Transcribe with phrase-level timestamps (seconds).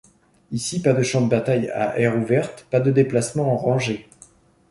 [0.51, 4.09] Ici pas de champ de bataille à aire ouverte, pas de déplacement en rangée.